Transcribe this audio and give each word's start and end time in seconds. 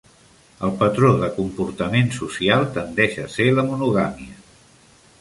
El 0.67 0.71
patró 0.79 1.11
de 1.19 1.29
comportament 1.35 2.11
social 2.17 2.67
tendeix 2.81 3.21
a 3.27 3.31
ser 3.37 3.51
la 3.61 3.71
monogàmia. 3.73 4.47